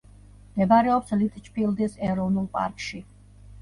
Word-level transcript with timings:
მდებარეობს 0.55 1.13
ლიტჩფილდის 1.21 2.01
ეროვნულ 2.11 2.53
პარკში. 2.61 3.09